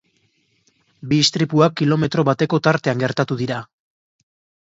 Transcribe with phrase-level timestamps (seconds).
[1.11, 3.61] Bi istripuak kilometro bateko tartean gertatu dira.